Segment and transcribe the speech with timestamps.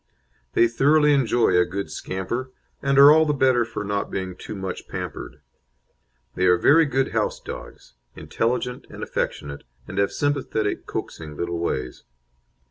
[0.53, 2.51] They thoroughly enjoy a good scamper,
[2.81, 5.41] and are all the better for not being too much pampered.
[6.33, 12.03] They are very good house dogs, intelligent and affectionate, and have sympathetic, coaxing little ways.